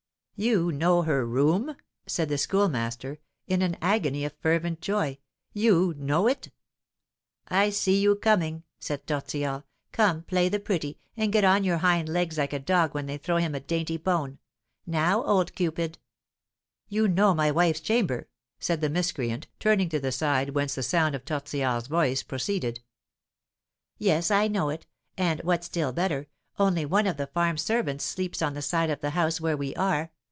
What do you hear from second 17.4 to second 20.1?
wife's chamber?" said the miscreant, turning to